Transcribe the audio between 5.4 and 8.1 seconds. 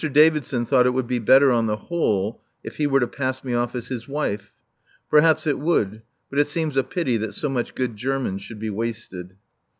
it would, but it seems a pity that so much good